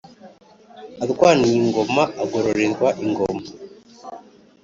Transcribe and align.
arwaniye 1.03 1.55
ingoma 1.61 2.03
agororerwa 2.23 2.89
ingoma. 3.03 3.45